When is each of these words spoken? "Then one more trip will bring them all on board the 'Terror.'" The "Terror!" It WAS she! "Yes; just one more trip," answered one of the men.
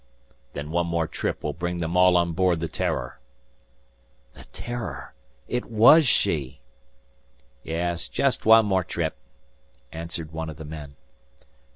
"Then 0.53 0.71
one 0.71 0.87
more 0.87 1.05
trip 1.07 1.43
will 1.43 1.53
bring 1.53 1.77
them 1.77 1.95
all 1.95 2.17
on 2.17 2.31
board 2.31 2.59
the 2.59 2.67
'Terror.'" 2.67 3.19
The 4.33 4.45
"Terror!" 4.45 5.13
It 5.47 5.65
WAS 5.65 6.07
she! 6.07 6.59
"Yes; 7.61 8.07
just 8.07 8.43
one 8.43 8.65
more 8.65 8.83
trip," 8.83 9.15
answered 9.91 10.31
one 10.31 10.49
of 10.49 10.57
the 10.57 10.65
men. 10.65 10.95